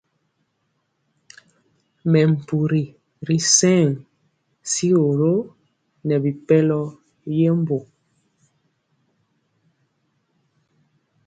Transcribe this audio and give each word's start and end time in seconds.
Mɛmpuri 2.11 2.83
ri 3.27 3.37
sɛŋ 3.57 3.89
sigoro 4.71 5.33
nɛ 6.07 6.15
bipɛlɔ 6.23 6.79
yembo. 7.37 7.77